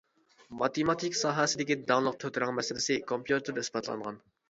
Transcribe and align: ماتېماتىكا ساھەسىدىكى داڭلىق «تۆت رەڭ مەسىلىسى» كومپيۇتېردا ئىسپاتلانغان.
ماتېماتىكا 0.61 1.19
ساھەسىدىكى 1.19 1.79
داڭلىق 1.93 2.19
«تۆت 2.25 2.43
رەڭ 2.47 2.57
مەسىلىسى» 2.59 3.01
كومپيۇتېردا 3.15 3.67
ئىسپاتلانغان. 3.69 4.25